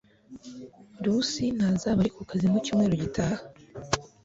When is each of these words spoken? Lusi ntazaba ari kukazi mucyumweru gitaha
Lusi 1.03 1.45
ntazaba 1.57 1.99
ari 2.03 2.11
kukazi 2.17 2.45
mucyumweru 2.51 2.93
gitaha 3.03 3.41